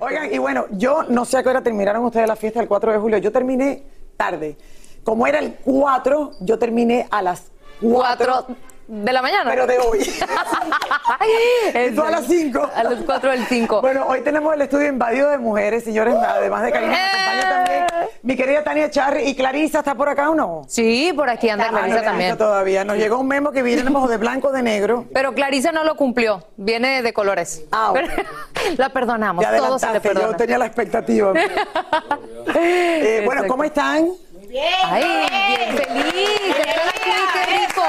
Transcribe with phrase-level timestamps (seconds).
[0.00, 2.92] Oigan, y bueno, yo no sé a qué hora terminaron ustedes la fiesta del 4
[2.92, 3.18] de julio.
[3.18, 3.82] Yo terminé
[4.16, 4.56] tarde.
[5.02, 7.50] Como era el 4, yo terminé a las
[7.80, 7.90] 4.
[7.90, 8.46] Cuatro
[8.88, 9.50] de la mañana.
[9.50, 9.98] Pero de hoy.
[11.74, 12.70] Es Tú a las 5.
[12.74, 13.80] A las 4 del 5.
[13.82, 17.86] Bueno, hoy tenemos el estudio invadido de mujeres, señores, además de Karina, acompaña también
[18.22, 20.62] mi querida Tania Charri y Clarisa, ¿está por acá o no?
[20.68, 22.38] Sí, por aquí anda Ah, no Clarisa he visto también.
[22.38, 22.84] todavía.
[22.84, 25.06] Nos llegó un memo que viene de blanco, de negro.
[25.12, 26.44] Pero Clarisa no lo cumplió.
[26.56, 27.62] Viene de colores.
[27.72, 27.92] Ah.
[27.94, 28.08] Pero-
[28.76, 29.44] la perdonamos.
[29.44, 31.32] Te Todo se le yo tenía la expectativa.
[32.54, 34.08] Eh, bueno, ¿cómo están?
[34.84, 36.40] Ay, bien feliz.
[36.48, 37.82] estar aquí, qué rico.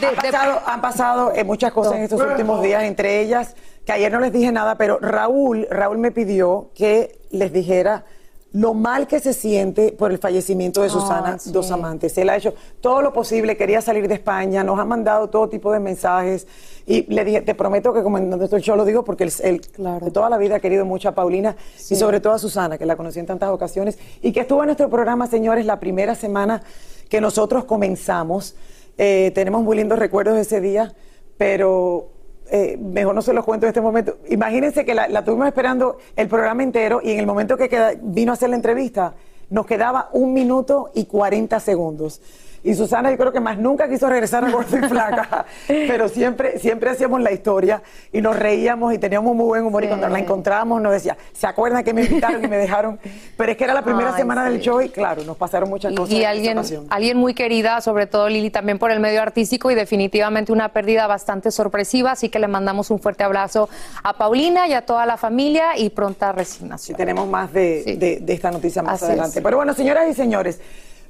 [0.00, 3.92] De- Han pasado, han pasado eh, muchas cosas en estos últimos días, entre ellas, que
[3.92, 8.04] ayer no les dije nada, pero Raúl, Raúl me pidió que les dijera
[8.52, 11.50] lo mal que se siente por el fallecimiento de Susana sí.
[11.50, 12.16] Dos Amantes.
[12.18, 15.72] Él ha hecho todo lo posible, quería salir de España, nos ha mandado todo tipo
[15.72, 16.46] de mensajes
[16.86, 18.18] y le dije, te prometo que como
[18.60, 19.60] show lo digo porque él, él
[20.00, 21.56] de toda la vida ha querido mucho a Paulina
[21.90, 24.66] y sobre todo a Susana, que la conocí en tantas ocasiones y que estuvo en
[24.66, 26.62] nuestro programa, señores, la primera semana
[27.08, 28.54] que nosotros comenzamos.
[28.98, 30.92] Eh, tenemos muy lindos recuerdos de ese día,
[31.36, 32.10] pero
[32.50, 34.18] eh, mejor no se los cuento en este momento.
[34.28, 38.32] Imagínense que la, la tuvimos esperando el programa entero y en el momento que vino
[38.32, 39.14] a hacer la entrevista
[39.50, 42.20] nos quedaba un minuto y 40 segundos.
[42.64, 46.58] Y Susana yo creo que más nunca quiso regresar a Gordo y Flaca, pero siempre,
[46.58, 50.18] siempre hacíamos la historia y nos reíamos y teníamos muy buen humor y cuando la
[50.18, 52.98] encontrábamos nos decía, ¿se acuerdan que me invitaron y me dejaron?
[53.36, 55.92] Pero es que era la primera Ay, semana del show y claro, nos pasaron muchas
[55.92, 56.14] y, cosas.
[56.14, 60.50] y alguien, alguien muy querida, sobre todo Lili, también por el medio artístico y definitivamente
[60.50, 62.12] una pérdida bastante sorpresiva.
[62.12, 63.68] Así que le mandamos un fuerte abrazo
[64.02, 66.96] a Paulina y a toda la familia y pronta resignación.
[66.96, 67.96] tenemos más de, Sí.
[67.96, 69.38] de- de esta noticia más Así adelante.
[69.40, 69.44] es.
[69.44, 70.60] Pero bueno, señoras y señores,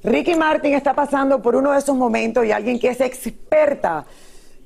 [0.04, 4.04] Ricky Martin está pasando por uno de esos momentos y alguien que es experta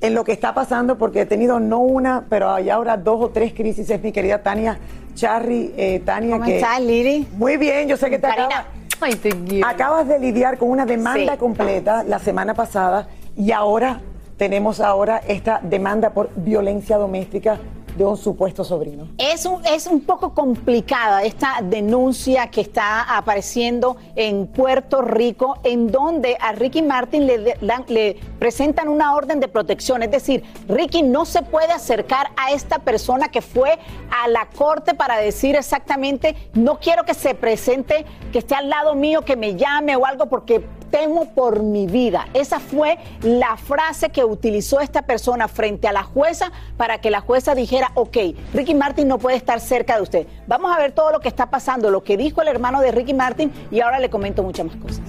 [0.00, 3.28] en lo que está pasando porque he tenido no una, pero hay ahora dos o
[3.30, 3.88] tres crisis.
[3.88, 4.78] Es mi querida Tania
[5.14, 5.72] Charry.
[5.76, 7.28] Eh, Tania, ¿Cómo que- estás, Lili?
[7.36, 8.64] Muy bien, yo sé que te acabas,
[9.00, 11.38] Ay, te acabas de lidiar con una demanda Sí.
[11.38, 14.00] completa la semana pasada y ahora
[14.36, 17.58] tenemos ahora esta demanda por violencia doméstica
[17.98, 19.08] de un supuesto sobrino.
[19.18, 25.88] Es un, es un poco complicada esta denuncia que está apareciendo en Puerto Rico, en
[25.88, 27.56] donde a Ricky Martin le,
[27.88, 30.02] le presentan una orden de protección.
[30.04, 33.78] Es decir, Ricky no se puede acercar a esta persona que fue
[34.22, 38.94] a la corte para decir exactamente, no quiero que se presente, que esté al lado
[38.94, 42.28] mío, que me llame o algo, porque temo por mi vida.
[42.34, 47.20] Esa fue la frase que utilizó esta persona frente a la jueza para que la
[47.20, 48.16] jueza dijera, ok,
[48.54, 50.26] Ricky Martin no puede estar cerca de usted.
[50.46, 53.14] Vamos a ver todo lo que está pasando, lo que dijo el hermano de Ricky
[53.14, 55.00] Martin y ahora le comento muchas más cosas.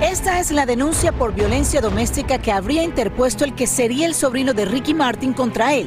[0.00, 4.54] Esta es la denuncia por violencia doméstica que habría interpuesto el que sería el sobrino
[4.54, 5.86] de Ricky Martin contra él,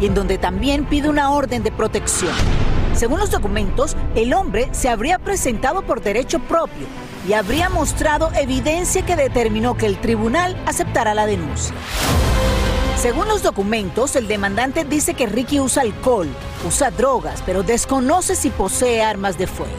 [0.00, 2.34] y en donde también pide una orden de protección.
[2.98, 6.84] Según los documentos, el hombre se habría presentado por derecho propio
[7.28, 11.72] y habría mostrado evidencia que determinó que el tribunal aceptara la denuncia.
[12.96, 16.26] Según los documentos, el demandante dice que Ricky usa alcohol,
[16.66, 19.76] usa drogas, pero desconoce si posee armas de fuego.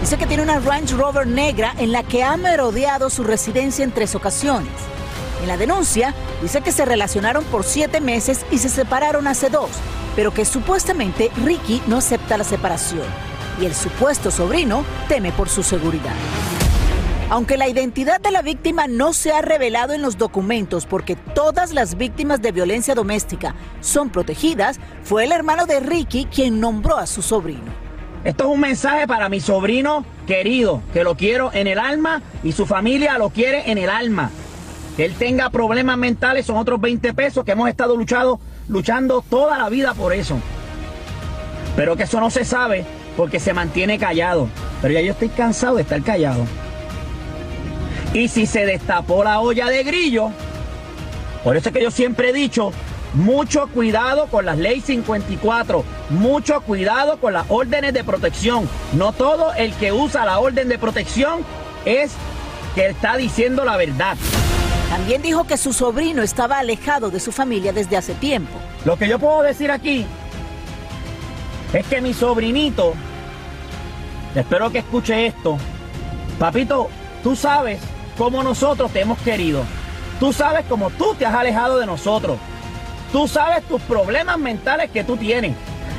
[0.00, 3.90] Dice que tiene una Range Rover negra en la que ha merodeado su residencia en
[3.90, 4.70] tres ocasiones.
[5.44, 9.68] En la denuncia dice que se relacionaron por siete meses y se separaron hace dos,
[10.16, 13.04] pero que supuestamente Ricky no acepta la separación
[13.60, 16.14] y el supuesto sobrino teme por su seguridad.
[17.28, 21.74] Aunque la identidad de la víctima no se ha revelado en los documentos porque todas
[21.74, 27.06] las víctimas de violencia doméstica son protegidas, fue el hermano de Ricky quien nombró a
[27.06, 27.70] su sobrino.
[28.24, 32.52] Esto es un mensaje para mi sobrino querido, que lo quiero en el alma y
[32.52, 34.30] su familia lo quiere en el alma.
[34.96, 38.38] Que él tenga problemas mentales son otros 20 pesos que hemos estado luchado,
[38.68, 40.36] luchando toda la vida por eso.
[41.76, 42.84] Pero que eso no se sabe
[43.16, 44.48] porque se mantiene callado.
[44.80, 46.46] Pero ya yo estoy cansado de estar callado.
[48.12, 50.30] Y si se destapó la olla de grillo,
[51.42, 52.72] por eso es que yo siempre he dicho,
[53.14, 58.68] mucho cuidado con las leyes 54, mucho cuidado con las órdenes de protección.
[58.92, 61.40] No todo el que usa la orden de protección
[61.84, 62.12] es
[62.74, 64.16] que está diciendo la verdad.
[64.88, 68.58] También dijo que su sobrino estaba alejado de su familia desde hace tiempo.
[68.84, 70.06] Lo que yo puedo decir aquí
[71.72, 72.94] es que mi sobrinito,
[74.34, 75.58] espero que escuche esto,
[76.38, 76.88] papito,
[77.22, 77.80] tú sabes
[78.16, 79.64] cómo nosotros te hemos querido.
[80.20, 82.38] Tú sabes cómo tú te has alejado de nosotros.
[83.12, 85.56] Tú sabes tus problemas mentales que tú tienes.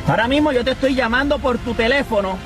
[0.08, 2.38] Ahora mismo yo te estoy llamando por tu teléfono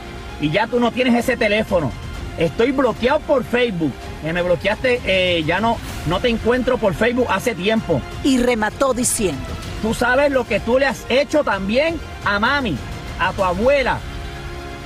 [0.41, 1.91] y ya tú no tienes ese teléfono.
[2.39, 3.91] Estoy bloqueado por Facebook.
[4.24, 5.77] me bloqueaste, eh, ya no,
[6.07, 8.01] no te encuentro por Facebook hace tiempo.
[8.24, 9.44] Y remató diciendo.
[9.81, 12.77] Tú sabes lo que tú le has hecho también a mami,
[13.19, 14.00] a tu abuela.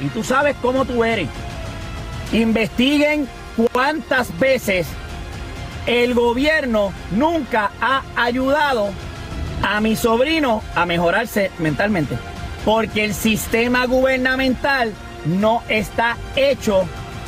[0.01, 1.29] Y tú sabes cómo tú eres.
[2.31, 3.27] Investiguen
[3.71, 4.87] cuántas veces
[5.85, 8.89] el gobierno nunca ha ayudado
[9.61, 12.17] a mi sobrino a mejorarse mentalmente.
[12.65, 14.93] Porque el sistema gubernamental
[15.25, 16.87] no está hecho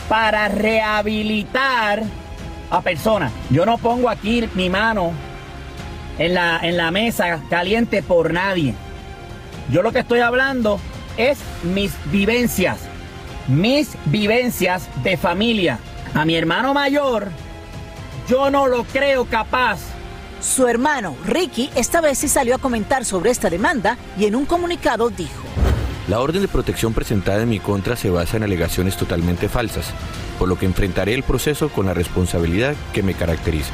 [0.10, 2.04] para rehabilitar
[2.70, 3.32] a personas.
[3.50, 5.14] Yo no pongo aquí mi mano
[6.18, 8.76] en la, en la mesa caliente por nadie.
[9.72, 10.80] Yo lo que estoy hablando
[11.18, 12.78] es mis vivencias,
[13.48, 15.80] mis vivencias de familia.
[16.14, 17.30] A mi hermano mayor,
[18.30, 19.80] yo no lo creo capaz.
[20.42, 24.46] Su hermano, Ricky, esta vez sí salió a comentar sobre esta demanda y en un
[24.46, 25.65] comunicado dijo.
[26.08, 29.88] La orden de protección presentada en mi contra se basa en alegaciones totalmente falsas,
[30.38, 33.74] por lo que enfrentaré el proceso con la responsabilidad que me caracteriza.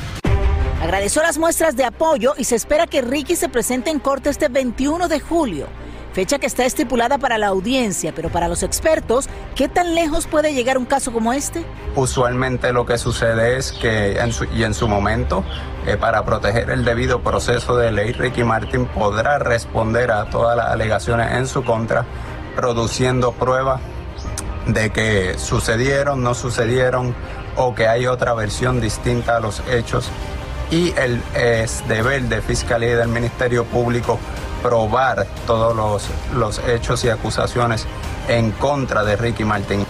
[0.81, 4.48] Agradeció las muestras de apoyo y se espera que Ricky se presente en corte este
[4.48, 5.68] 21 de julio,
[6.13, 10.54] fecha que está estipulada para la audiencia, pero para los expertos, ¿qué tan lejos puede
[10.54, 11.66] llegar un caso como este?
[11.96, 15.44] Usualmente lo que sucede es que en su, y en su momento,
[15.86, 20.68] eh, para proteger el debido proceso de ley, Ricky Martin podrá responder a todas las
[20.68, 22.06] alegaciones en su contra,
[22.56, 23.81] produciendo pruebas
[24.68, 27.16] de que sucedieron, no sucedieron
[27.56, 30.10] o que hay otra versión distinta a los hechos.
[30.69, 34.19] Y el es deber de Fiscalía y del Ministerio Público
[34.62, 37.86] probar todos los, los hechos y acusaciones
[38.28, 39.86] en contra de Ricky Martin.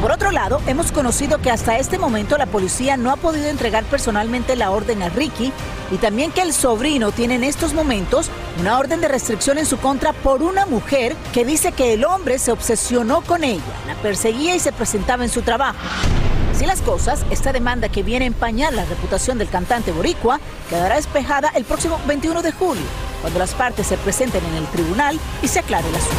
[0.00, 3.84] Por otro lado, hemos conocido que hasta este momento la policía no ha podido entregar
[3.84, 5.52] personalmente la orden a Ricky
[5.90, 8.30] y también que el sobrino tiene en estos momentos
[8.60, 12.38] una orden de restricción en su contra por una mujer que dice que el hombre
[12.38, 15.78] se obsesionó con ella, la perseguía y se presentaba en su trabajo.
[16.54, 20.96] Así las cosas, esta demanda que viene a empañar la reputación del cantante boricua quedará
[20.96, 22.84] despejada el próximo 21 de julio
[23.26, 26.16] cuando las partes se presenten en el tribunal y se aclare el asunto.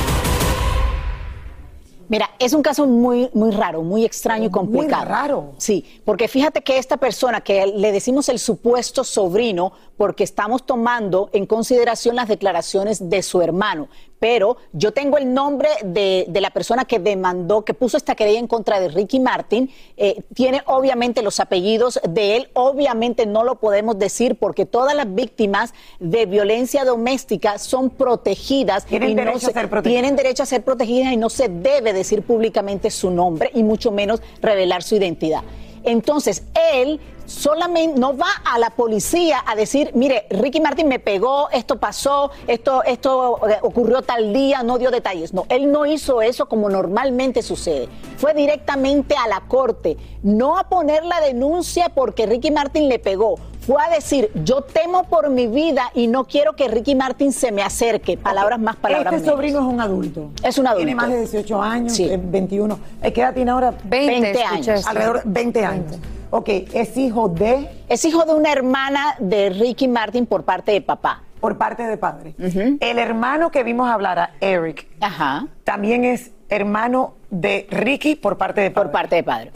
[2.09, 5.05] Mira, es un caso muy, muy raro, muy extraño y complicado.
[5.05, 5.53] Muy raro.
[5.57, 11.29] Sí, porque fíjate que esta persona que le decimos el supuesto sobrino, porque estamos tomando
[11.33, 13.89] en consideración las declaraciones de su hermano,
[14.19, 18.47] pero yo tengo el nombre de, la persona que demandó, que puso esta querella en
[18.47, 19.71] contra de Ricky Martin.
[19.95, 22.49] Eh, tiene obviamente los apellidos de él.
[22.53, 28.85] Obviamente no lo podemos decir porque todas las víctimas de violencia doméstica son protegidas.
[28.85, 29.83] Tienen, derecho, a ser protegidas.
[29.83, 33.91] tienen derecho a ser protegidas y no se debe decir públicamente su nombre y mucho
[33.91, 35.43] menos revelar su identidad.
[35.87, 36.43] Entonces,
[36.73, 41.77] él solamente no va a la policía a decir, mire, Ricky Martin me pegó, esto
[41.77, 45.33] pasó, esto, esto eh, ocurrió tal día, no dio detalles.
[45.33, 47.87] No, él no hizo eso como normalmente sucede.
[48.17, 53.35] Fue directamente a la corte, no a poner la denuncia porque Ricky Martin le pegó.
[53.67, 57.51] Fue a decir, yo temo por mi vida y no quiero que Ricky Martin se
[57.51, 58.15] me acerque.
[58.15, 60.31] Palabras más, palabras Este sobrino es un adulto.
[60.41, 60.85] Es un adulto.
[60.85, 62.79] Tiene más de 18 años, 21.
[63.01, 63.73] ¿Qué edad tiene ahora?
[63.83, 64.87] 20, años.
[64.87, 65.99] Alrededor de 20 años.
[66.29, 67.69] Ok, es hijo de...
[67.89, 71.23] Es hijo de una hermana de Ricky Martin por parte de papá.
[71.41, 72.35] Por parte de padre.
[72.37, 75.45] El hermano que vimos hablar a Eric Ajá.
[75.65, 78.85] también es hermano de Ricky por parte de padre.
[78.85, 79.51] Por parte de padre.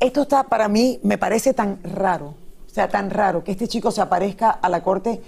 [0.00, 2.34] Esto está para mí, me parece tan raro,
[2.74, 5.22] sea, tan raro que este chico se aparezca a la corte.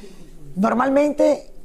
[0.56, 1.55] Normalmente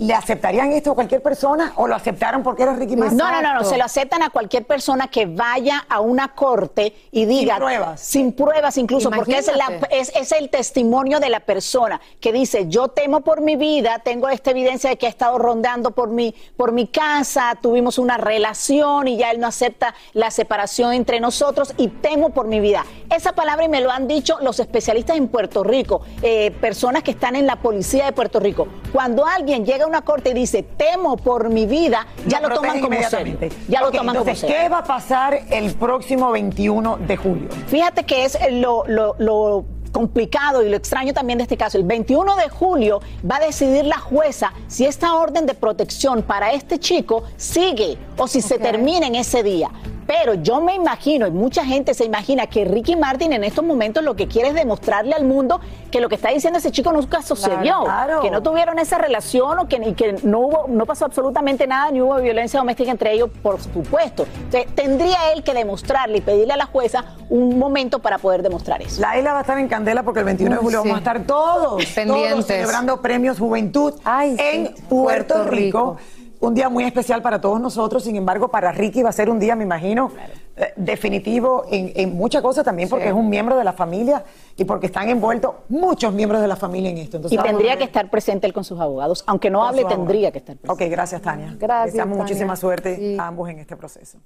[0.00, 3.18] ¿Le aceptarían esto a cualquier persona o lo aceptaron porque era Ricky Martin?
[3.18, 6.94] No, no, no, no, se lo aceptan a cualquier persona que vaya a una corte
[7.10, 7.56] y diga.
[7.56, 8.00] Sin pruebas.
[8.00, 12.66] Sin pruebas incluso, porque es, la, es, es, el testimonio de la persona que dice:
[12.68, 16.34] Yo temo por mi vida, tengo esta evidencia de que ha estado rondando por mi,
[16.56, 21.74] por mi casa, tuvimos una relación y ya él no acepta la separación entre nosotros
[21.76, 22.86] y temo por mi vida.
[23.14, 27.10] Esa palabra y me lo han dicho los especialistas en Puerto Rico, eh, personas que
[27.10, 28.66] están en la policía de Puerto Rico.
[28.94, 32.80] Cuando alguien llega a una corte y dice, temo por mi vida, ya lo, toman
[32.80, 33.36] como serio.
[33.68, 37.48] Ya lo toman entonces, como ¿qué va a pasar el próximo 21 de julio?
[37.66, 41.84] Fíjate que es lo, lo, lo complicado y lo extraño también de este caso, el
[41.84, 46.78] 21 de julio va a decidir la jueza si esta orden de protección para este
[46.78, 49.70] chico sigue o si se termina en ese día.
[50.06, 54.02] Pero yo me imagino, y mucha gente se imagina, que Ricky Martin en estos momentos
[54.02, 57.22] lo que quiere es demostrarle al mundo que lo que está diciendo ese chico nunca
[57.22, 57.84] sucedió,
[58.22, 62.00] que no tuvieron esa relación o que, que no, hubo, no pasó absolutamente nada, ni
[62.00, 64.26] hubo violencia doméstica entre ellos, por supuesto.
[64.44, 68.82] Entonces, tendría él que demostrarle y pedirle a la jueza un momento para poder demostrar
[68.82, 69.00] eso.
[69.00, 71.24] La isla va a estar en candela porque el 21 de julio vamos a estar
[71.24, 73.94] todos, todos celebrando premios Juventud
[74.38, 75.96] en Puerto, Rico
[76.40, 79.38] un día muy especial para todos nosotros, sin embargo, para Ricky va a ser un
[79.38, 80.10] día, me imagino,
[80.56, 84.24] eh, definitivo en, muchas cosas también, porque es un miembro de la familia
[84.56, 87.20] y porque están envueltos muchos miembros de la familia en esto.
[87.30, 90.56] y tendría que estar presente él con sus abogados, aunque no hable, tendría que estar
[90.56, 90.84] presente.
[90.84, 91.54] Ok, gracias, Tania.
[91.58, 91.92] Gracias.
[91.92, 94.18] Deseamos muchísima suerte a ambos en este proceso.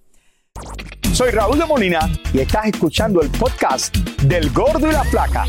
[1.12, 2.00] Soy Raúl de Molina
[2.33, 5.44] y estás escuchando el podcast del Gordo y la Flaca.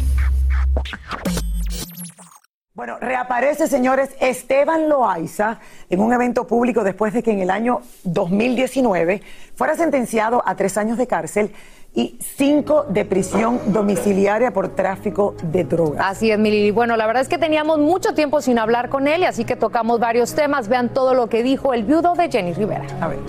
[2.76, 7.80] Bueno, reaparece, señores, Esteban Loaiza en un evento público después de que en el año
[8.04, 9.22] 2019
[9.56, 11.54] fuera sentenciado a tres años de cárcel
[11.94, 16.06] y cinco de prisión domiciliaria por tráfico de drogas.
[16.06, 16.72] Así es, Milili.
[16.72, 19.56] Bueno, la verdad es que teníamos mucho tiempo sin hablar con él y así que
[19.56, 20.68] tocamos varios temas.
[20.68, 22.86] Vean todo lo que dijo el viudo de Jenny Rivera.
[23.00, 23.20] A ver.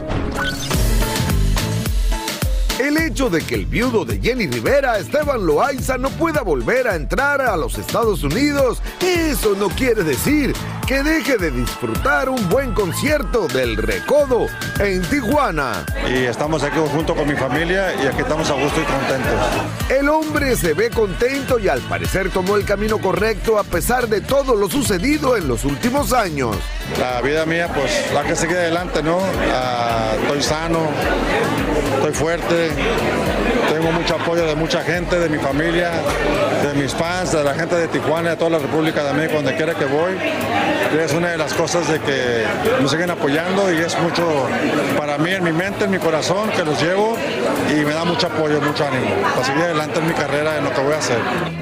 [2.78, 6.95] El hecho de que el viudo de Jenny Rivera, Esteban Loaiza, no pueda volver a
[6.95, 10.52] entrar a los Estados Unidos, eso no quiere decir
[10.87, 14.47] que deje de disfrutar un buen concierto del Recodo
[14.78, 15.85] en Tijuana.
[16.09, 19.90] Y estamos aquí junto con mi familia y aquí estamos a gusto y contentos.
[19.90, 24.21] El hombre se ve contento y al parecer tomó el camino correcto a pesar de
[24.21, 26.57] todo lo sucedido en los últimos años.
[27.00, 29.19] La vida mía, pues la que sigue adelante, ¿no?
[29.52, 30.87] Ah, estoy sano,
[31.97, 32.71] estoy fuerte,
[33.73, 35.90] tengo mucho apoyo de mucha gente, de mi familia,
[36.62, 39.57] de mis fans, de la gente de Tijuana, de toda la República de México, donde
[39.57, 40.12] quiera que voy.
[41.00, 42.45] Es una de las cosas de que
[42.80, 44.47] me siguen apoyando y es mucho
[44.99, 47.16] para mí, en mi mente, en mi corazón, que los llevo
[47.71, 50.73] y me da mucho apoyo, mucho ánimo para seguir adelante en mi carrera, en lo
[50.73, 51.18] que voy a hacer.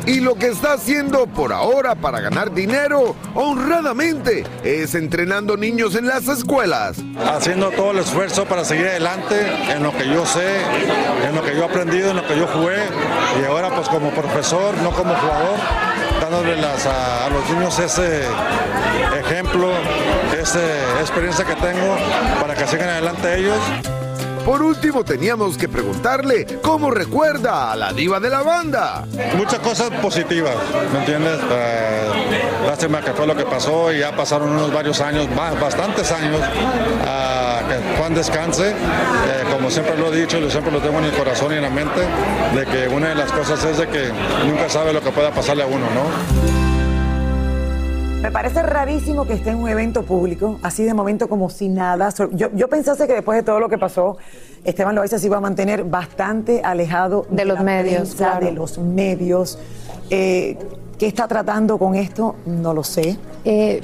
[0.07, 6.07] Y lo que está haciendo por ahora para ganar dinero honradamente es entrenando niños en
[6.07, 6.99] las escuelas.
[7.27, 10.61] Haciendo todo el esfuerzo para seguir adelante en lo que yo sé,
[11.27, 12.79] en lo que yo he aprendido, en lo que yo jugué
[13.41, 15.59] y ahora pues como profesor, no como jugador,
[16.21, 18.23] dándole a, los niños ese
[19.19, 19.73] ejemplo,
[20.41, 21.97] esa experiencia que tengo
[22.41, 23.59] para que sigan adelante ellos.
[24.45, 29.07] Por último, teníamos que preguntarle cómo recuerda a la diva de la banda.
[29.37, 30.55] Muchas cosas positivas,
[30.93, 31.41] ¿me entiendes?
[31.51, 32.11] Eh,
[32.67, 36.41] lástima que fue lo que pasó y ya pasaron unos varios años, bastantes años,
[37.07, 38.71] a que Juan descanse.
[38.71, 38.75] Eh,
[39.51, 41.71] como siempre lo he dicho, yo siempre lo tengo en el corazón y en la
[41.71, 42.01] mente,
[42.55, 44.11] de que una de las cosas es de que
[44.47, 46.64] nunca sabe lo que pueda pasarle a uno, ¿no?
[48.25, 52.09] Me parece rarísimo que esté en un evento público, así de momento como si nada.
[52.33, 54.17] Yo, yo pensase que después de todo lo que pasó,
[54.65, 59.59] Esteban Loaiza se iba a mantener bastante alejado de, los medios, de los medios.
[60.09, 60.57] Eh,
[60.99, 62.37] ¿Qué está tratando con esto?
[62.47, 63.19] No lo sé.
[63.45, 63.83] Eh,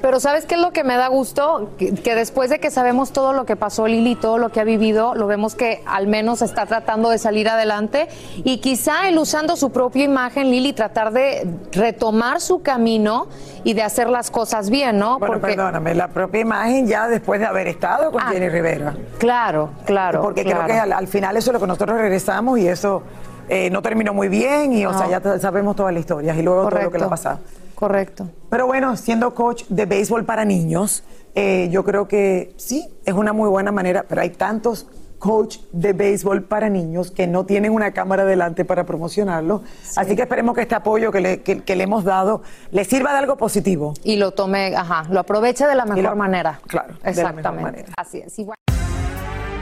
[0.00, 1.70] pero ¿sabes qué es lo que me da gusto?
[1.78, 5.14] Que, después de que sabemos todo lo que pasó Lili, todo lo que ha vivido,
[5.14, 9.70] lo vemos que al menos está tratando de salir adelante y quizá él usando su
[9.70, 13.28] propia imagen, Lili, tratar de retomar su camino
[13.62, 15.18] y de hacer las cosas bien, ¿no?
[15.18, 18.94] Bueno, perdóname, la propia imagen ya después de haber estado con ah, Jenny Rivera.
[19.18, 20.22] Claro, claro.
[20.22, 23.02] Porque creo que al, final eso es lo que nosotros regresamos y eso
[23.48, 26.68] eh, no terminó muy bien y, o sea, ya sabemos todas las historias y luego
[26.68, 27.38] todo lo que le ha pasado.
[27.78, 28.28] Correcto.
[28.50, 31.04] Pero bueno, siendo coach de béisbol para niños,
[31.36, 34.88] eh, yo creo que sí, es una muy buena manera, pero hay tantos
[35.20, 39.62] coach de béisbol para niños que no tienen una cámara delante para promocionarlo.
[39.94, 42.42] Así que esperemos que este apoyo que le, que, le, hemos dado
[42.72, 43.94] le sirva de algo positivo.
[44.02, 46.58] Y lo tome, ajá, lo aproveche de la mejor manera.
[46.66, 47.84] Claro, exactamente.
[47.96, 48.36] Así es.
[48.40, 48.56] Igual.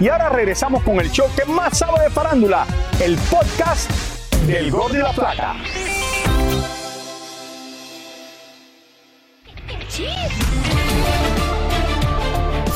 [0.00, 2.66] Y ahora regresamos con el show que más sabe de farándula,
[2.99, 3.90] el podcast
[4.46, 5.56] del Gol de la Plata.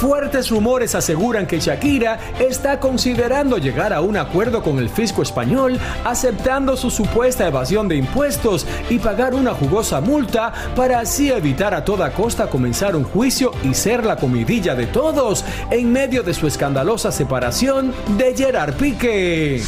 [0.00, 5.78] Fuertes rumores aseguran que Shakira está considerando llegar a un acuerdo con el fisco español,
[6.06, 11.84] aceptando su supuesta evasión de impuestos y pagar una jugosa multa para así evitar a
[11.84, 16.46] toda costa comenzar un juicio y ser la comidilla de todos en medio de su
[16.46, 19.62] escandalosa separación de Gerard Pique.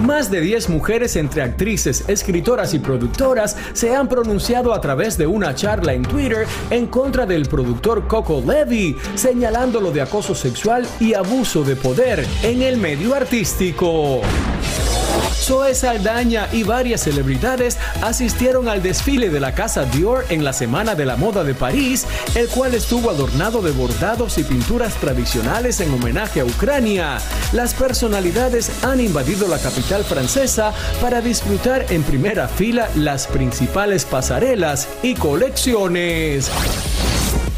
[0.00, 5.26] Más de 10 mujeres entre actrices, escritoras y productoras se han pronunciado a través de
[5.26, 11.12] una charla en Twitter en contra del productor Coco Levy, señalándolo de acoso sexual y
[11.12, 14.22] abuso de poder en el medio artístico.
[15.50, 20.94] Zoe Saldaña y varias celebridades asistieron al desfile de la casa Dior en la Semana
[20.94, 25.92] de la Moda de París, el cual estuvo adornado de bordados y pinturas tradicionales en
[25.92, 27.18] homenaje a Ucrania.
[27.52, 34.86] Las personalidades han invadido la capital francesa para disfrutar en primera fila las principales pasarelas
[35.02, 36.48] y colecciones.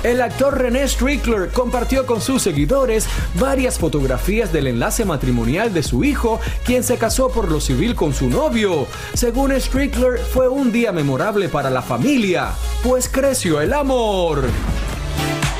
[0.03, 3.07] El actor René Strickler compartió con sus seguidores
[3.39, 8.13] varias fotografías del enlace matrimonial de su hijo, quien se casó por lo civil con
[8.13, 8.89] su novio.
[9.15, 12.49] Según Strickler, fue un día memorable para la familia,
[12.83, 14.43] pues creció el amor.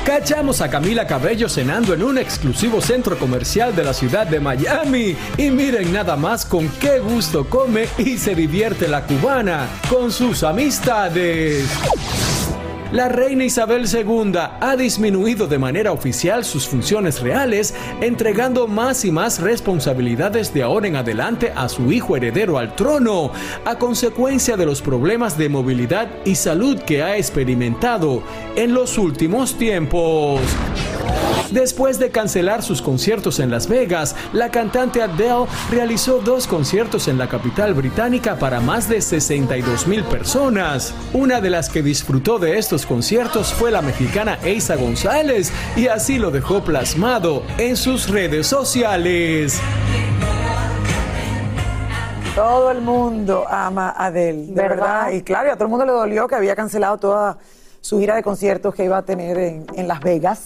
[0.05, 5.15] Cachamos a Camila Cabello cenando en un exclusivo centro comercial de la ciudad de Miami.
[5.37, 10.43] Y miren nada más con qué gusto come y se divierte la cubana con sus
[10.43, 11.65] amistades
[12.93, 19.11] la reina Isabel II ha disminuido de manera oficial sus funciones reales, entregando más y
[19.11, 23.31] más responsabilidades de ahora en adelante a su hijo heredero al trono,
[23.65, 28.21] a consecuencia de los problemas de movilidad y salud que ha experimentado
[28.55, 30.39] en los últimos tiempos.
[31.53, 37.19] Después de cancelar sus conciertos en Las Vegas, la cantante Adele realizó dos conciertos en
[37.19, 40.95] la capital británica para más de 62 mil personas.
[41.13, 46.17] Una de las que disfrutó de estos conciertos fue la mexicana Eiza González y así
[46.17, 49.61] lo dejó plasmado en sus redes sociales.
[52.33, 55.11] Todo el mundo ama a Adele, de verdad.
[55.11, 57.37] Y claro, a todo el mundo le dolió que había cancelado toda
[57.79, 60.45] su gira de conciertos que iba a tener en, en Las Vegas.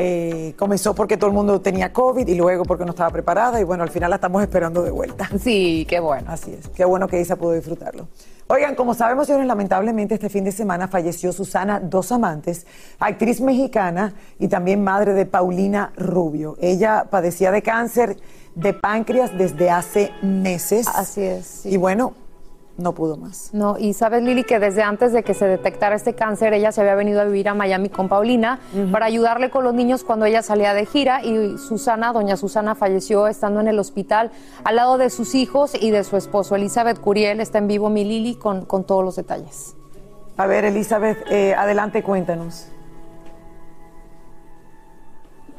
[0.00, 3.64] Eh, comenzó porque todo el mundo tenía COVID y luego porque no estaba preparada y
[3.64, 5.28] bueno, al final la estamos esperando de vuelta.
[5.38, 6.30] Sí, qué bueno.
[6.30, 8.08] Así es, qué bueno que Isa pudo disfrutarlo.
[8.48, 12.66] Oigan, como sabemos, señores, lamentablemente este fin de semana falleció Susana Dos Amantes,
[12.98, 16.56] actriz mexicana y también madre de Paulina Rubio.
[16.60, 18.16] Ella padecía de cáncer
[18.54, 20.88] de páncreas desde hace meses.
[20.88, 21.66] Así es.
[21.66, 22.14] Y bueno,
[22.78, 23.50] no pudo más.
[23.52, 26.80] No, y sabes, Lili, que desde antes de que se detectara este cáncer, ella se
[26.80, 28.60] había venido a vivir a Miami con Paulina
[28.92, 33.26] para ayudarle con los niños cuando ella salía de gira y Susana, doña Susana, falleció
[33.26, 34.30] estando en el hospital
[34.64, 36.54] al lado de sus hijos y de su esposo.
[36.54, 39.74] Elizabeth Curiel está en vivo, mi Lili, con, con todos los detalles.
[40.36, 42.68] A ver, Elizabeth, eh, adelante, cuéntanos.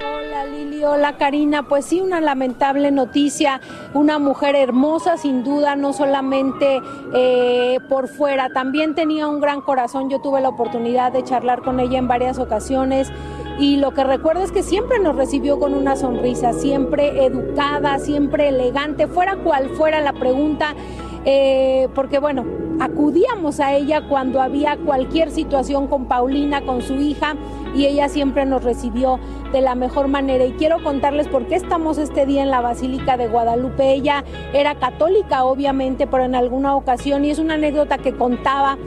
[0.01, 1.63] Hola Lili, hola Karina.
[1.63, 3.59] Pues sí, una lamentable noticia.
[3.93, 6.81] Una mujer hermosa, sin duda, no solamente
[7.13, 10.09] eh, por fuera, también tenía un gran corazón.
[10.09, 13.11] Yo tuve la oportunidad de charlar con ella en varias ocasiones
[13.59, 18.47] y lo que recuerdo es que siempre nos recibió con una sonrisa, siempre educada, siempre
[18.47, 20.75] elegante, fuera cual fuera la pregunta.
[21.31, 22.43] Eh, porque bueno,
[22.79, 27.35] acudíamos a ella cuando había cualquier situación con Paulina, con su hija,
[27.75, 29.19] y ella siempre nos recibió
[29.51, 30.43] de la mejor manera.
[30.43, 33.93] Y quiero contarles por qué estamos este día en la Basílica de Guadalupe.
[33.93, 38.79] Ella era católica, obviamente, pero en alguna ocasión, y es una anécdota que contaba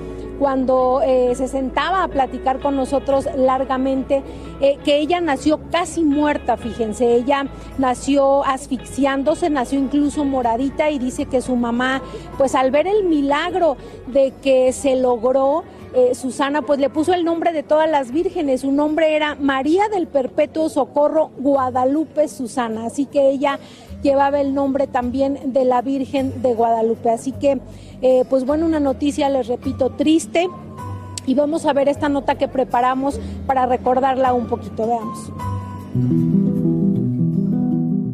[0.42, 4.24] cuando eh, se sentaba a platicar con nosotros largamente,
[4.60, 7.46] eh, que ella nació casi muerta, fíjense, ella
[7.78, 12.02] nació asfixiándose, nació incluso moradita y dice que su mamá,
[12.38, 13.76] pues al ver el milagro
[14.08, 15.62] de que se logró,
[15.94, 19.88] eh, Susana pues le puso el nombre de todas las vírgenes, su nombre era María
[19.90, 23.60] del Perpetuo Socorro Guadalupe Susana, así que ella
[24.02, 27.60] llevaba el nombre también de la Virgen de Guadalupe, así que
[28.02, 30.48] eh, pues bueno, una noticia, les repito, triste.
[31.24, 34.86] Y vamos a ver esta nota que preparamos para recordarla un poquito.
[34.86, 35.32] Veamos.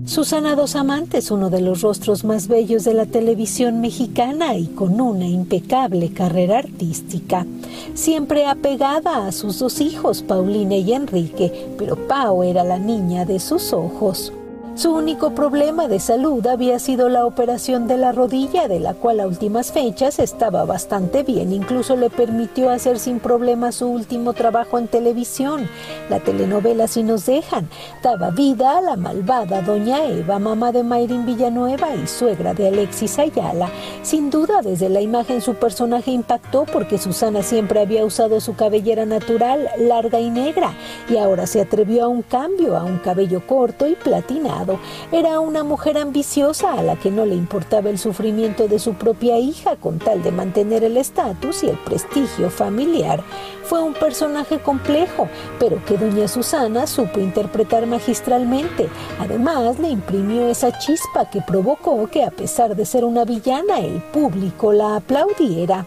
[0.04, 5.00] Susana Dos Amantes, uno de los rostros más bellos de la televisión mexicana y con
[5.00, 7.46] una impecable carrera artística.
[7.94, 13.38] Siempre apegada a sus dos hijos, Paulina y Enrique, pero Pau era la niña de
[13.38, 14.32] sus ojos.
[14.78, 19.18] Su único problema de salud había sido la operación de la rodilla, de la cual
[19.18, 21.52] a últimas fechas estaba bastante bien.
[21.52, 25.68] Incluso le permitió hacer sin problema su último trabajo en televisión,
[26.08, 27.68] la telenovela Si nos dejan.
[28.04, 33.18] Daba vida a la malvada doña Eva, mamá de Mayrin Villanueva y suegra de Alexis
[33.18, 33.70] Ayala.
[34.04, 39.06] Sin duda, desde la imagen su personaje impactó porque Susana siempre había usado su cabellera
[39.06, 40.70] natural, larga y negra,
[41.10, 44.67] y ahora se atrevió a un cambio, a un cabello corto y platinado
[45.12, 49.38] era una mujer ambiciosa a la que no le importaba el sufrimiento de su propia
[49.38, 53.22] hija con tal de mantener el estatus y el prestigio familiar.
[53.64, 55.28] Fue un personaje complejo,
[55.58, 58.88] pero que doña Susana supo interpretar magistralmente.
[59.20, 64.02] Además, le imprimió esa chispa que provocó que a pesar de ser una villana, el
[64.02, 65.86] público la aplaudiera.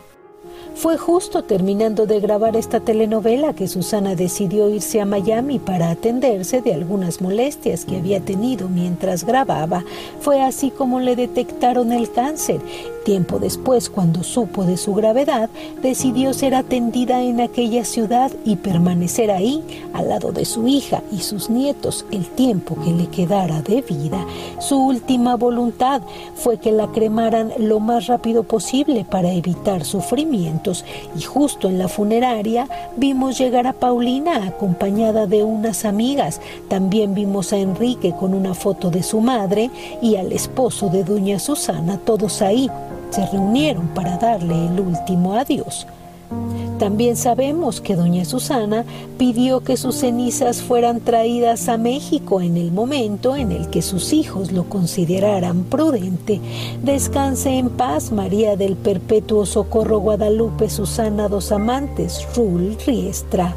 [0.81, 6.63] Fue justo terminando de grabar esta telenovela que Susana decidió irse a Miami para atenderse
[6.63, 9.85] de algunas molestias que había tenido mientras grababa.
[10.21, 12.61] Fue así como le detectaron el cáncer
[13.03, 15.49] Tiempo después, cuando supo de su gravedad,
[15.81, 21.21] decidió ser atendida en aquella ciudad y permanecer ahí, al lado de su hija y
[21.21, 24.23] sus nietos, el tiempo que le quedara de vida.
[24.59, 26.03] Su última voluntad
[26.35, 30.85] fue que la cremaran lo más rápido posible para evitar sufrimientos
[31.17, 36.39] y justo en la funeraria vimos llegar a Paulina acompañada de unas amigas.
[36.67, 39.71] También vimos a Enrique con una foto de su madre
[40.03, 42.69] y al esposo de doña Susana, todos ahí
[43.11, 45.85] se reunieron para darle el último adiós.
[46.79, 48.85] También sabemos que doña Susana
[49.19, 54.13] pidió que sus cenizas fueran traídas a México en el momento en el que sus
[54.13, 56.41] hijos lo consideraran prudente.
[56.81, 63.55] Descanse en paz María del Perpetuo Socorro Guadalupe Susana Dos Amantes, Rul Riestra.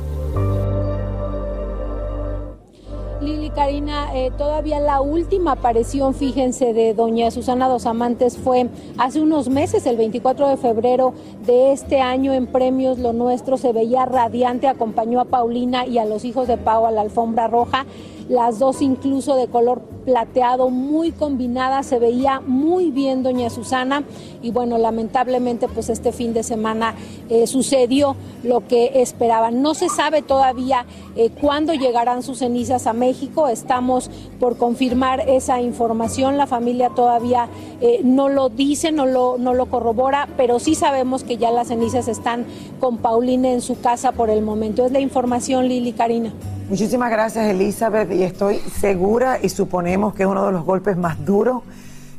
[3.54, 9.48] Karina, eh, todavía la última aparición, fíjense, de doña Susana Dos Amantes fue hace unos
[9.48, 11.14] meses, el 24 de febrero
[11.46, 16.04] de este año en Premios Lo Nuestro, se veía radiante, acompañó a Paulina y a
[16.04, 17.86] los hijos de Pau a la alfombra roja
[18.28, 24.04] las dos incluso de color plateado, muy combinada, se veía muy bien doña Susana.
[24.42, 26.94] Y bueno, lamentablemente pues este fin de semana
[27.28, 29.62] eh, sucedió lo que esperaban.
[29.62, 30.84] No se sabe todavía
[31.16, 37.48] eh, cuándo llegarán sus cenizas a México, estamos por confirmar esa información, la familia todavía
[37.86, 41.68] eh, no lo dice, no lo, no lo corrobora, pero sí sabemos que ya las
[41.68, 42.46] cenizas están
[42.80, 44.86] con Paulina en su casa por el momento.
[44.86, 46.32] Es la información, Lili Karina.
[46.70, 51.22] Muchísimas gracias, Elizabeth, y estoy segura y suponemos que es uno de los golpes más
[51.26, 51.62] duros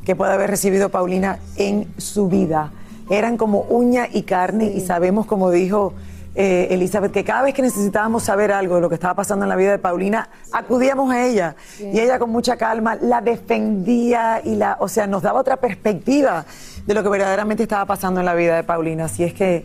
[0.04, 2.70] que puede haber recibido Paulina en su vida.
[3.10, 5.94] Eran como uña y carne y sabemos, como dijo
[6.38, 9.48] eh, Elizabeth, que cada vez que necesitábamos saber algo de lo que estaba pasando en
[9.48, 14.54] la vida de Paulina, acudíamos a ella y ella con mucha calma la defendía y
[14.54, 16.44] la, o sea, nos daba otra perspectiva
[16.84, 19.06] de lo que verdaderamente estaba pasando en la vida de Paulina.
[19.06, 19.64] Así es que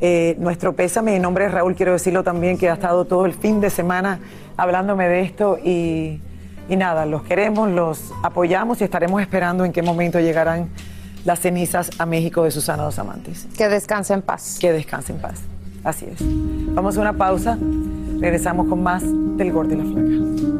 [0.00, 3.34] eh, nuestro pésame, en nombre de Raúl quiero decirlo también, que ha estado todo el
[3.34, 4.20] fin de semana
[4.56, 6.20] hablándome de esto y,
[6.68, 10.70] y nada, los queremos, los apoyamos y estaremos esperando en qué momento llegarán
[11.24, 13.48] las cenizas a México de Susana Dos Amantes.
[13.56, 14.58] Que descanse en paz.
[14.60, 15.40] Que descanse en paz.
[15.84, 16.18] Así es.
[16.74, 17.58] Vamos a una pausa.
[18.20, 19.02] Regresamos con más
[19.36, 20.52] del Gordo y la Flaca.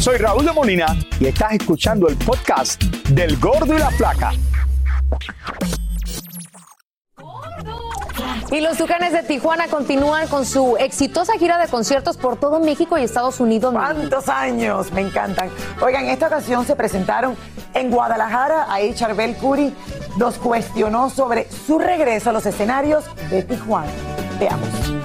[0.00, 4.32] Soy Raúl de Molina y estás escuchando el podcast del Gordo y la Flaca.
[8.50, 12.98] Y los Tucanes de Tijuana continúan con su exitosa gira de conciertos por todo México
[12.98, 13.72] y Estados Unidos.
[13.72, 14.90] ¿Cuántos años?
[14.92, 15.50] Me encantan.
[15.80, 17.36] Oigan, en esta ocasión se presentaron
[17.74, 18.66] en Guadalajara.
[18.68, 19.72] Ahí Charbel Curi
[20.16, 23.92] nos cuestionó sobre su regreso a los escenarios de Tijuana.
[24.40, 24.99] Veamos.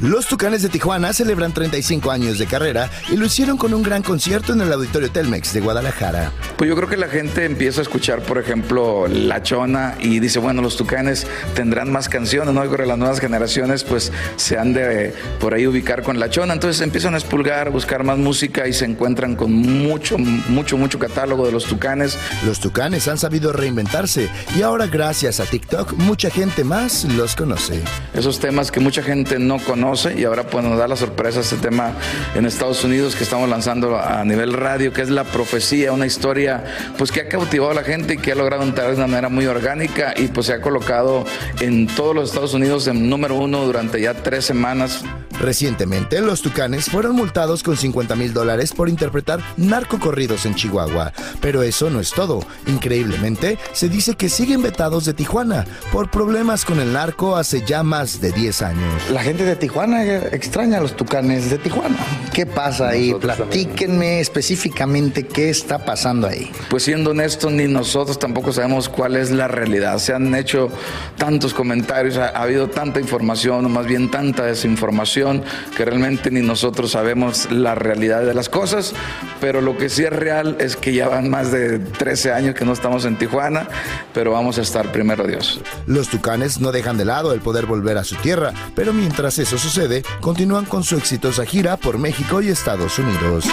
[0.00, 4.02] Los Tucanes de Tijuana celebran 35 años de carrera y lo hicieron con un gran
[4.02, 6.32] concierto en el Auditorio Telmex de Guadalajara.
[6.56, 10.38] Pues yo creo que la gente empieza a escuchar, por ejemplo, La Chona y dice,
[10.38, 12.64] bueno, los Tucanes tendrán más canciones, ¿no?
[12.64, 16.54] Y las nuevas generaciones pues se han de por ahí ubicar con La Chona.
[16.54, 21.44] Entonces empiezan a expulgar, buscar más música y se encuentran con mucho, mucho, mucho catálogo
[21.44, 22.16] de los Tucanes.
[22.46, 27.82] Los Tucanes han sabido reinventarse y ahora gracias a TikTok mucha gente más los conoce.
[28.14, 31.56] Esos temas que mucha gente no conoce y ahora pues nos da la sorpresa este
[31.56, 31.92] tema
[32.36, 36.62] en Estados Unidos que estamos lanzando a nivel radio, que es la profecía, una historia
[36.96, 39.28] pues que ha cautivado a la gente y que ha logrado entrar de una manera
[39.28, 41.24] muy orgánica y pues se ha colocado
[41.60, 45.02] en todos los Estados Unidos en número uno durante ya tres semanas.
[45.40, 51.12] Recientemente, los Tucanes fueron multados con 50 mil dólares por interpretar narcocorridos en Chihuahua.
[51.40, 52.40] Pero eso no es todo.
[52.66, 57.82] Increíblemente, se dice que siguen vetados de Tijuana por problemas con el narco hace ya
[57.82, 59.10] más de 10 años.
[59.10, 61.96] La gente de Tijuana extraña a los Tucanes de Tijuana.
[62.34, 63.14] ¿Qué pasa ahí?
[63.14, 66.50] Platíquenme específicamente qué está pasando ahí.
[66.68, 69.98] Pues siendo honesto, ni nosotros tampoco sabemos cuál es la realidad.
[69.98, 70.68] Se han hecho
[71.16, 75.29] tantos comentarios, ha, ha habido tanta información, o más bien tanta desinformación
[75.76, 78.94] que realmente ni nosotros sabemos la realidad de las cosas,
[79.40, 82.64] pero lo que sí es real es que ya van más de 13 años que
[82.64, 83.68] no estamos en Tijuana,
[84.12, 85.60] pero vamos a estar primero Dios.
[85.86, 89.58] Los tucanes no dejan de lado el poder volver a su tierra, pero mientras eso
[89.58, 93.46] sucede, continúan con su exitosa gira por México y Estados Unidos.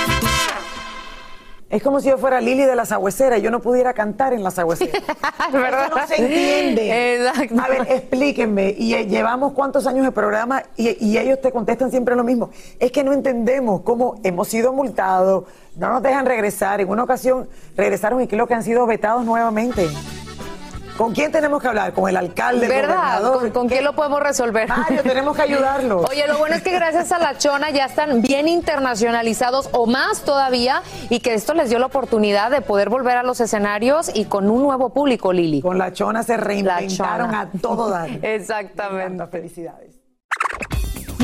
[1.70, 4.42] Es como si yo fuera Lili de la Sagüecera y yo no pudiera cantar en
[4.42, 5.00] la Sagüecera.
[5.52, 5.90] ¿Verdad?
[5.90, 7.16] no se entiende.
[7.16, 7.56] Exacto.
[7.62, 8.74] A ver, explíquenme.
[8.78, 12.52] Y eh, llevamos cuántos años de programa y, y ellos te contestan siempre lo mismo.
[12.80, 15.44] Es que no entendemos cómo hemos sido multados,
[15.76, 16.80] no nos dejan regresar.
[16.80, 19.90] En una ocasión regresaron y creo que han sido vetados nuevamente.
[20.98, 21.94] ¿Con quién tenemos que hablar?
[21.94, 22.68] ¿Con el alcalde?
[22.68, 23.22] ¿Verdad?
[23.34, 24.68] ¿Con, con quién lo podemos resolver?
[24.68, 26.06] Mario, tenemos que ayudarlos.
[26.10, 30.22] Oye, lo bueno es que gracias a la Chona ya están bien internacionalizados o más
[30.22, 34.26] todavía y que esto les dio la oportunidad de poder volver a los escenarios y
[34.26, 35.62] con un nuevo público, Lili.
[35.62, 37.42] Con la Chona se reinventaron Chona.
[37.42, 38.10] a todo dar.
[38.24, 39.28] Exactamente.
[39.28, 39.97] Felicidades.